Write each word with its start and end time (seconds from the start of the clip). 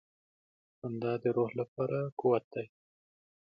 •خندا 0.77 1.13
د 1.23 1.25
روح 1.37 1.49
لپاره 1.59 1.97
قوت 2.19 2.43
دی. 2.53 2.65